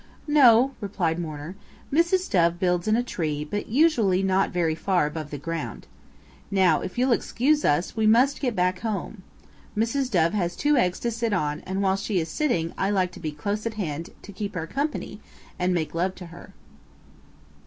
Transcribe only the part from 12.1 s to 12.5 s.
is